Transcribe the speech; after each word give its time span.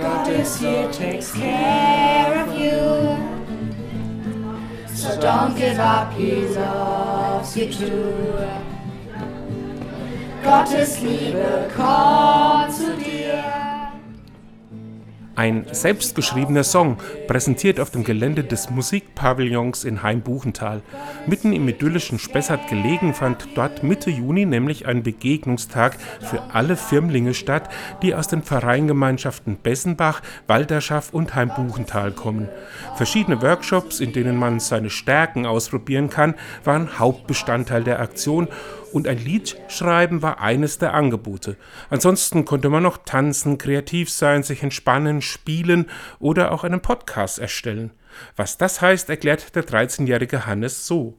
God 0.00 0.28
is 0.28 0.60
here, 0.60 0.88
takes 0.92 1.32
care 1.32 2.44
of 2.44 2.54
you. 2.54 3.18
So 4.94 5.20
don't 5.20 5.56
give 5.56 5.78
up, 5.78 6.12
He 6.12 6.46
loves 6.48 7.56
you 7.56 7.72
too. 7.72 8.28
Gottes 10.44 11.00
Liebe 11.00 11.68
kommt 11.74 12.37
Ein 15.38 15.66
selbstgeschriebener 15.70 16.64
Song, 16.64 16.96
präsentiert 17.28 17.78
auf 17.78 17.90
dem 17.90 18.02
Gelände 18.02 18.42
des 18.42 18.70
Musikpavillons 18.70 19.84
in 19.84 20.02
Heimbuchental. 20.02 20.82
Mitten 21.28 21.52
im 21.52 21.68
idyllischen 21.68 22.18
Spessart 22.18 22.66
gelegen, 22.66 23.14
fand 23.14 23.46
dort 23.54 23.84
Mitte 23.84 24.10
Juni 24.10 24.46
nämlich 24.46 24.86
ein 24.86 25.04
Begegnungstag 25.04 25.96
für 26.22 26.42
alle 26.54 26.74
Firmlinge 26.74 27.34
statt, 27.34 27.70
die 28.02 28.16
aus 28.16 28.26
den 28.26 28.42
Vereingemeinschaften 28.42 29.58
Bessenbach, 29.62 30.22
Walderschaft 30.48 31.14
und 31.14 31.36
Heimbuchental 31.36 32.10
kommen. 32.10 32.48
Verschiedene 32.96 33.40
Workshops, 33.40 34.00
in 34.00 34.12
denen 34.12 34.34
man 34.34 34.58
seine 34.58 34.90
Stärken 34.90 35.46
ausprobieren 35.46 36.10
kann, 36.10 36.34
waren 36.64 36.98
Hauptbestandteil 36.98 37.84
der 37.84 38.00
Aktion 38.00 38.48
und 38.92 39.06
ein 39.06 39.18
Lied 39.18 39.56
schreiben 39.68 40.22
war 40.22 40.40
eines 40.40 40.78
der 40.78 40.94
Angebote. 40.94 41.56
Ansonsten 41.90 42.44
konnte 42.44 42.68
man 42.68 42.82
noch 42.82 42.98
tanzen, 42.98 43.58
kreativ 43.58 44.10
sein, 44.10 44.42
sich 44.42 44.62
entspannen, 44.62 45.22
spielen 45.22 45.86
oder 46.18 46.52
auch 46.52 46.64
einen 46.64 46.80
Podcast 46.80 47.38
erstellen. 47.38 47.92
Was 48.36 48.58
das 48.58 48.80
heißt, 48.80 49.10
erklärt 49.10 49.54
der 49.54 49.64
13-jährige 49.64 50.46
Hannes 50.46 50.86
so. 50.86 51.18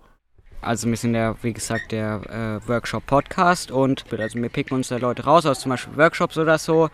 Also 0.61 0.89
wir 0.89 0.97
sind 0.97 1.15
ja, 1.15 1.35
wie 1.41 1.53
gesagt, 1.53 1.91
der 1.91 2.61
äh, 2.63 2.67
Workshop-Podcast 2.67 3.71
und 3.71 4.05
also 4.11 4.41
wir 4.41 4.49
picken 4.49 4.75
uns 4.75 4.89
da 4.89 4.97
Leute 4.97 5.23
raus 5.23 5.45
aus 5.45 5.61
zum 5.61 5.69
Beispiel 5.69 5.95
Workshops 5.95 6.37
oder 6.37 6.57
so 6.57 6.89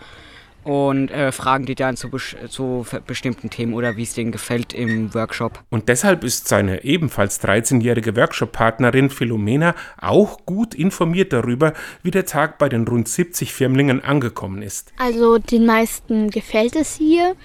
und 0.65 1.11
äh, 1.11 1.31
fragen 1.31 1.65
die 1.65 1.75
dann 1.75 1.95
zu, 1.95 2.09
zu 2.49 2.85
bestimmten 3.05 3.49
Themen 3.49 3.73
oder 3.73 3.95
wie 3.97 4.03
es 4.03 4.15
denen 4.15 4.31
gefällt 4.31 4.73
im 4.73 5.13
Workshop. 5.13 5.63
Und 5.69 5.87
deshalb 5.89 6.23
ist 6.23 6.47
seine 6.47 6.83
ebenfalls 6.83 7.41
13-jährige 7.41 8.15
Workshop-Partnerin 8.15 9.11
Philomena 9.11 9.75
auch 10.01 10.45
gut 10.45 10.73
informiert 10.73 11.31
darüber, 11.33 11.73
wie 12.01 12.11
der 12.11 12.25
Tag 12.25 12.57
bei 12.57 12.67
den 12.67 12.87
rund 12.87 13.07
70 13.07 13.53
Firmlingen 13.53 14.03
angekommen 14.03 14.63
ist. 14.63 14.91
Also 14.97 15.37
den 15.37 15.67
meisten 15.67 16.31
gefällt 16.31 16.75
es 16.75 16.95
hier, 16.95 17.35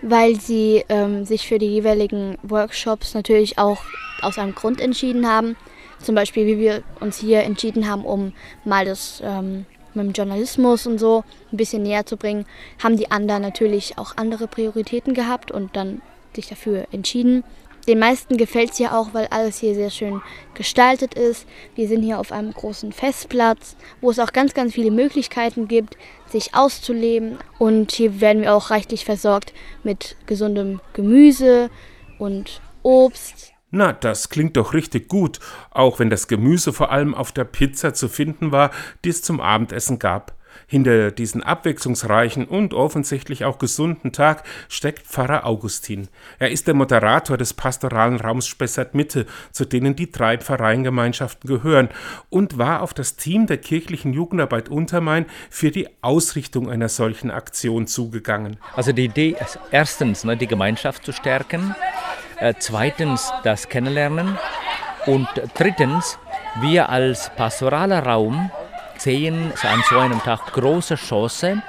weil 0.00 0.40
sie 0.40 0.82
ähm, 0.88 1.26
sich 1.26 1.46
für 1.46 1.58
die 1.58 1.68
jeweiligen 1.68 2.38
Workshops 2.42 3.12
natürlich 3.12 3.58
auch 3.58 3.82
aus 4.22 4.38
einem 4.38 4.54
Grund 4.54 4.80
entschieden 4.80 5.28
haben. 5.28 5.56
Zum 6.02 6.14
Beispiel, 6.14 6.46
wie 6.46 6.58
wir 6.58 6.82
uns 7.00 7.18
hier 7.18 7.42
entschieden 7.42 7.86
haben, 7.86 8.06
um 8.06 8.32
mal 8.64 8.86
das 8.86 9.22
ähm, 9.22 9.66
mit 9.94 10.06
dem 10.06 10.12
Journalismus 10.12 10.86
und 10.86 10.98
so 10.98 11.24
ein 11.52 11.56
bisschen 11.56 11.82
näher 11.82 12.06
zu 12.06 12.16
bringen, 12.16 12.46
haben 12.82 12.96
die 12.96 13.10
anderen 13.10 13.42
natürlich 13.42 13.98
auch 13.98 14.16
andere 14.16 14.46
Prioritäten 14.46 15.14
gehabt 15.14 15.50
und 15.50 15.76
dann 15.76 16.02
sich 16.34 16.48
dafür 16.48 16.86
entschieden. 16.92 17.44
Den 17.88 17.98
meisten 17.98 18.36
gefällt 18.36 18.72
es 18.72 18.76
hier 18.76 18.94
auch, 18.94 19.14
weil 19.14 19.26
alles 19.28 19.58
hier 19.58 19.74
sehr 19.74 19.90
schön 19.90 20.20
gestaltet 20.54 21.14
ist. 21.14 21.46
Wir 21.74 21.88
sind 21.88 22.02
hier 22.02 22.18
auf 22.20 22.30
einem 22.30 22.52
großen 22.52 22.92
Festplatz, 22.92 23.74
wo 24.00 24.10
es 24.10 24.18
auch 24.18 24.32
ganz, 24.32 24.54
ganz 24.54 24.74
viele 24.74 24.90
Möglichkeiten 24.90 25.66
gibt, 25.66 25.96
sich 26.26 26.54
auszuleben. 26.54 27.38
Und 27.58 27.92
hier 27.92 28.20
werden 28.20 28.42
wir 28.42 28.54
auch 28.54 28.70
reichlich 28.70 29.04
versorgt 29.04 29.54
mit 29.82 30.16
gesundem 30.26 30.80
Gemüse 30.92 31.70
und 32.18 32.60
Obst. 32.82 33.52
Na, 33.70 33.92
das 33.92 34.28
klingt 34.28 34.56
doch 34.56 34.74
richtig 34.74 35.08
gut, 35.08 35.38
auch 35.70 35.98
wenn 35.98 36.10
das 36.10 36.26
Gemüse 36.26 36.72
vor 36.72 36.90
allem 36.90 37.14
auf 37.14 37.30
der 37.30 37.44
Pizza 37.44 37.94
zu 37.94 38.08
finden 38.08 38.50
war, 38.50 38.70
die 39.04 39.10
es 39.10 39.22
zum 39.22 39.40
Abendessen 39.40 39.98
gab. 39.98 40.34
Hinter 40.66 41.10
diesen 41.10 41.42
abwechslungsreichen 41.42 42.44
und 42.44 42.74
offensichtlich 42.74 43.44
auch 43.44 43.58
gesunden 43.58 44.12
Tag 44.12 44.44
steckt 44.68 45.06
Pfarrer 45.06 45.46
Augustin. 45.46 46.08
Er 46.38 46.50
ist 46.50 46.66
der 46.66 46.74
Moderator 46.74 47.36
des 47.36 47.54
pastoralen 47.54 48.20
Raums 48.20 48.46
Spessart 48.46 48.94
Mitte, 48.94 49.26
zu 49.52 49.64
denen 49.64 49.96
die 49.96 50.10
drei 50.10 50.38
Pfarreiengemeinschaften 50.38 51.48
gehören, 51.48 51.88
und 52.28 52.58
war 52.58 52.82
auf 52.82 52.94
das 52.94 53.16
Team 53.16 53.46
der 53.46 53.58
kirchlichen 53.58 54.12
Jugendarbeit 54.12 54.68
Untermain 54.68 55.26
für 55.50 55.70
die 55.70 55.88
Ausrichtung 56.02 56.70
einer 56.70 56.88
solchen 56.88 57.30
Aktion 57.30 57.86
zugegangen. 57.86 58.58
Also 58.76 58.92
die 58.92 59.04
Idee 59.04 59.36
ist 59.40 59.58
erstens, 59.70 60.24
ne, 60.24 60.36
die 60.36 60.46
Gemeinschaft 60.46 61.04
zu 61.04 61.12
stärken, 61.12 61.74
zweitens 62.58 63.32
das 63.44 63.68
Kennenlernen 63.68 64.38
und 65.06 65.28
drittens 65.54 66.18
wir 66.60 66.88
als 66.88 67.30
pastoraler 67.36 68.04
Raum 68.04 68.50
sehen 69.00 69.52
an 69.62 69.82
so 69.88 69.98
einem 69.98 70.20
Tag 70.22 70.52
große 70.52 70.96
Chance 70.96 71.62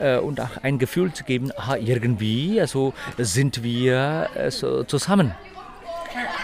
äh, 0.00 0.18
und 0.18 0.40
auch 0.40 0.62
ein 0.62 0.78
Gefühl 0.78 1.12
zu 1.12 1.24
geben, 1.24 1.50
aha, 1.56 1.76
irgendwie 1.76 2.60
also 2.60 2.92
sind 3.16 3.62
wir 3.62 4.28
äh, 4.34 4.50
so 4.50 4.84
zusammen. 4.84 5.34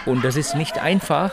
Und 0.05 0.23
das 0.23 0.35
ist 0.35 0.55
nicht 0.55 0.79
einfach. 0.79 1.31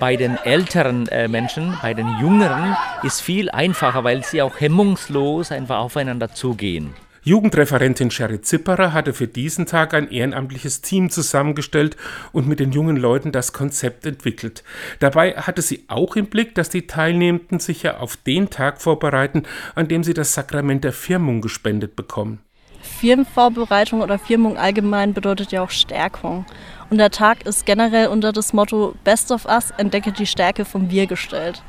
Bei 0.00 0.16
den 0.16 0.36
älteren 0.36 1.08
äh, 1.08 1.28
Menschen, 1.28 1.76
bei 1.82 1.94
den 1.94 2.08
Jüngeren 2.18 2.76
ist 3.02 3.20
viel 3.20 3.50
einfacher, 3.50 4.02
weil 4.02 4.24
sie 4.24 4.40
auch 4.40 4.58
hemmungslos 4.58 5.52
einfach 5.52 5.78
aufeinander 5.78 6.32
zugehen. 6.32 6.94
Jugendreferentin 7.26 8.10
Sherry 8.10 8.42
Zipperer 8.42 8.92
hatte 8.92 9.14
für 9.14 9.26
diesen 9.26 9.64
Tag 9.64 9.94
ein 9.94 10.10
ehrenamtliches 10.10 10.82
Team 10.82 11.08
zusammengestellt 11.08 11.96
und 12.32 12.46
mit 12.46 12.60
den 12.60 12.70
jungen 12.70 12.98
Leuten 12.98 13.32
das 13.32 13.54
Konzept 13.54 14.04
entwickelt. 14.04 14.62
Dabei 14.98 15.32
hatte 15.32 15.62
sie 15.62 15.84
auch 15.88 16.16
im 16.16 16.26
Blick, 16.26 16.54
dass 16.54 16.68
die 16.68 16.86
Teilnehmenden 16.86 17.60
sich 17.60 17.82
ja 17.82 17.96
auf 17.96 18.18
den 18.18 18.50
Tag 18.50 18.82
vorbereiten, 18.82 19.44
an 19.74 19.88
dem 19.88 20.04
sie 20.04 20.12
das 20.12 20.34
Sakrament 20.34 20.84
der 20.84 20.92
Firmung 20.92 21.40
gespendet 21.40 21.96
bekommen. 21.96 22.40
Firmenvorbereitung 22.84 24.00
oder 24.00 24.18
Firmung 24.18 24.56
allgemein 24.56 25.14
bedeutet 25.14 25.52
ja 25.52 25.62
auch 25.62 25.70
Stärkung. 25.70 26.46
Und 26.90 26.98
der 26.98 27.10
Tag 27.10 27.46
ist 27.46 27.66
generell 27.66 28.08
unter 28.08 28.32
das 28.32 28.52
Motto 28.52 28.94
Best 29.04 29.32
of 29.32 29.46
Us, 29.46 29.72
entdecke 29.78 30.12
die 30.12 30.26
Stärke 30.26 30.64
vom 30.64 30.90
Wir 30.90 31.06
gestellt. 31.06 31.62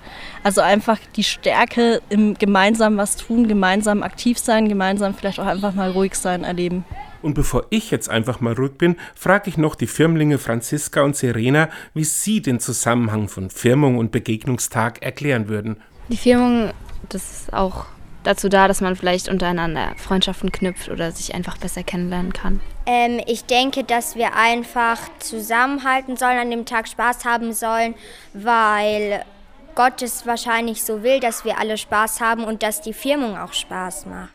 Also 0.43 0.61
einfach 0.61 0.99
die 1.15 1.23
Stärke 1.23 2.01
im 2.09 2.35
gemeinsam 2.35 2.97
was 2.97 3.15
tun, 3.15 3.47
gemeinsam 3.47 4.03
aktiv 4.03 4.37
sein, 4.37 4.69
gemeinsam 4.69 5.15
vielleicht 5.15 5.39
auch 5.39 5.47
einfach 5.47 5.73
mal 5.73 5.89
ruhig 5.89 6.15
sein 6.15 6.43
erleben. 6.43 6.83
Und 7.21 7.33
bevor 7.33 7.65
ich 7.71 7.89
jetzt 7.89 8.09
einfach 8.09 8.39
mal 8.39 8.53
ruhig 8.53 8.73
bin, 8.77 8.97
frage 9.15 9.49
ich 9.49 9.57
noch 9.57 9.73
die 9.73 9.87
Firmlinge 9.87 10.37
Franziska 10.37 11.01
und 11.01 11.15
Serena, 11.15 11.69
wie 11.95 12.03
sie 12.03 12.41
den 12.41 12.59
Zusammenhang 12.59 13.29
von 13.29 13.49
Firmung 13.49 13.97
und 13.97 14.11
Begegnungstag 14.11 15.01
erklären 15.01 15.47
würden. 15.47 15.77
Die 16.09 16.17
Firmung, 16.17 16.71
das 17.09 17.31
ist 17.31 17.53
auch 17.53 17.87
dazu 18.25 18.49
da, 18.49 18.67
dass 18.67 18.81
man 18.81 18.95
vielleicht 18.95 19.29
untereinander 19.29 19.93
Freundschaften 19.97 20.51
knüpft 20.51 20.89
oder 20.89 21.11
sich 21.11 21.33
einfach 21.33 21.57
besser 21.57 21.83
kennenlernen 21.83 22.33
kann? 22.33 22.59
Ähm, 22.85 23.21
ich 23.25 23.45
denke, 23.45 23.83
dass 23.83 24.15
wir 24.15 24.35
einfach 24.35 24.99
zusammenhalten 25.19 26.17
sollen, 26.17 26.37
an 26.37 26.51
dem 26.51 26.65
Tag 26.65 26.87
Spaß 26.87 27.25
haben 27.25 27.53
sollen, 27.53 27.95
weil 28.33 29.23
Gott 29.75 30.01
es 30.01 30.25
wahrscheinlich 30.25 30.83
so 30.83 31.03
will, 31.03 31.19
dass 31.19 31.45
wir 31.45 31.57
alle 31.57 31.77
Spaß 31.77 32.21
haben 32.21 32.43
und 32.43 32.63
dass 32.63 32.81
die 32.81 32.93
Firmung 32.93 33.37
auch 33.37 33.53
Spaß 33.53 34.05
macht. 34.05 34.34